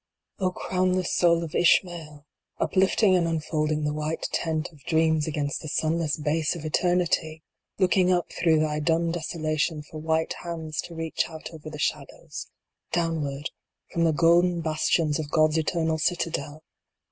[0.39, 0.45] I.
[0.45, 2.25] Q CROWNLESS soul of Ishmael!
[2.59, 7.43] Uplifting and unfolding the white tent of dreams against the sunless base of eternity!
[7.77, 12.47] Looking up through thy dumb desolation for white hands to reach out over the shadows,
[12.91, 13.51] downward,
[13.91, 16.63] from the golden bastions of God s eternal Citadel